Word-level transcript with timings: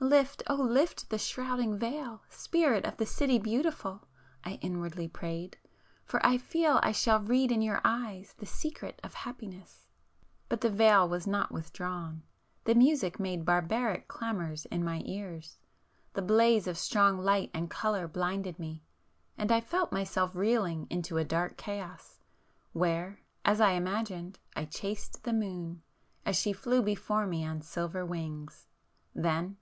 "Lift, 0.00 0.42
oh 0.46 0.54
lift 0.56 1.10
the 1.10 1.18
shrouding 1.18 1.76
veil, 1.78 2.22
Spirit 2.30 2.86
of 2.86 2.96
the 2.96 3.04
City 3.04 3.38
Beautiful!" 3.38 4.08
I 4.42 4.52
inwardly 4.62 5.06
prayed—"For 5.06 6.18
I 6.24 6.38
feel 6.38 6.80
I 6.82 6.92
shall 6.92 7.20
read 7.20 7.52
in 7.52 7.60
your 7.60 7.82
eyes 7.84 8.34
the 8.38 8.46
secret 8.46 8.98
of 9.04 9.12
happiness!" 9.12 9.84
But 10.48 10.62
the 10.62 10.70
veil 10.70 11.06
was 11.06 11.26
not 11.26 11.52
withdrawn,... 11.52 12.22
the 12.64 12.74
music 12.74 13.20
made 13.20 13.44
barbaric 13.44 14.08
clamour 14.08 14.54
in 14.70 14.82
my 14.82 15.02
ears,... 15.04 15.58
the 16.14 16.22
blaze 16.22 16.66
of 16.66 16.78
strong 16.78 17.18
light 17.18 17.50
and 17.52 17.68
colour 17.68 18.08
blinded 18.08 18.58
me,... 18.58 18.82
and 19.36 19.52
I 19.52 19.60
felt 19.60 19.92
myself 19.92 20.34
reeling 20.34 20.86
into 20.88 21.18
a 21.18 21.22
dark 21.24 21.58
chaos, 21.58 22.22
where 22.72 23.20
as 23.44 23.60
I 23.60 23.72
imagined, 23.72 24.38
I 24.56 24.64
chased 24.64 25.24
the 25.24 25.34
moon, 25.34 25.82
as 26.24 26.34
she 26.34 26.54
flew 26.54 26.80
before 26.80 27.26
me 27.26 27.44
on 27.44 27.60
silver 27.60 28.06
wings,—then 28.06 29.54